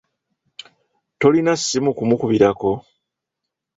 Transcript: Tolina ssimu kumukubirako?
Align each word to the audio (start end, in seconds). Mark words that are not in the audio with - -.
Tolina 1.19 1.53
ssimu 1.59 1.91
kumukubirako? 1.97 2.71